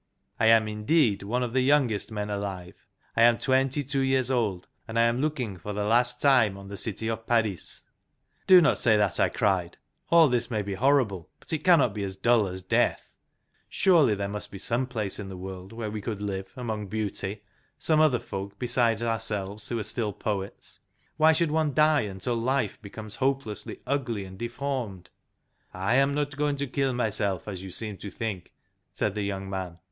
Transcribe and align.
"I 0.39 0.47
am 0.47 0.67
indeed 0.67 1.21
one 1.21 1.43
of 1.43 1.53
the 1.53 1.61
youngest 1.61 2.09
men 2.09 2.31
alive 2.31 2.87
I 3.15 3.21
am 3.21 3.37
twenty 3.37 3.83
two 3.83 3.99
years 4.01 4.31
old. 4.31 4.67
And 4.87 4.97
I 4.97 5.03
am 5.03 5.21
looking 5.21 5.59
for 5.59 5.73
the 5.73 5.83
last 5.83 6.19
time 6.19 6.57
on 6.57 6.69
the 6.69 6.75
city 6.75 7.07
of 7.07 7.27
Paris."" 7.27 7.83
Do 8.47 8.61
not 8.61 8.79
say 8.79 8.97
that," 8.97 9.19
I 9.19 9.29
cried." 9.29 9.77
All 10.09 10.27
this 10.27 10.49
may 10.49 10.63
be 10.63 10.73
hor 10.73 10.95
rible, 11.05 11.27
but 11.39 11.53
it 11.53 11.63
cannot 11.63 11.93
be 11.93 12.03
as 12.03 12.15
dull 12.15 12.47
as 12.47 12.63
Death. 12.63 13.11
Surely 13.69 14.15
there 14.15 14.27
THE 14.27 14.31
FLORENTINE 14.31 14.31
LEAGUE 14.31 14.31
21 14.31 14.31
must 14.31 14.51
be 14.51 14.57
some 14.57 14.87
place 14.87 15.19
in 15.19 15.29
the 15.29 15.37
world 15.37 15.71
where 15.71 15.91
we 15.91 16.01
could 16.01 16.19
live 16.19 16.51
among 16.55 16.87
beauty; 16.87 17.43
some 17.77 17.99
other 17.99 18.17
folk 18.17 18.57
besides 18.57 19.03
ourselves 19.03 19.69
who 19.69 19.77
are 19.77 19.83
still 19.83 20.13
poets. 20.13 20.79
Why 21.17 21.31
should 21.31 21.51
one 21.51 21.75
die 21.75 22.01
until 22.09 22.37
life 22.37 22.79
becomes 22.81 23.17
hopelessly 23.17 23.81
ugly 23.85 24.25
and 24.25 24.35
deformed?"" 24.39 25.11
I 25.75 25.93
am 25.97 26.15
not 26.15 26.37
going 26.37 26.55
to 26.55 26.65
kill 26.65 26.91
myself, 26.91 27.47
as 27.47 27.61
you 27.61 27.69
seem 27.69 27.97
to 27.97 28.09
think," 28.09 28.51
said 28.91 29.13
the 29.13 29.21
young 29.21 29.47
man. 29.47 29.77